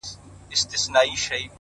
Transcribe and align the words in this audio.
نو 0.51 0.77
زنده 0.83 1.01
گي 1.09 1.17
څه 1.23 1.27
كوي، 1.35 1.45